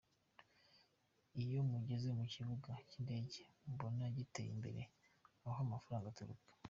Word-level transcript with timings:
Iyo 1.43 1.59
mugeze 1.71 2.07
ku 2.17 2.23
Kibuga 2.33 2.71
cy’indege 2.89 3.39
mubona 3.65 4.03
gitera 4.15 4.49
imbere, 4.55 4.81
ni 5.39 5.47
aho 5.49 5.59
amafaranga 5.65 6.07
aturuka. 6.09 6.49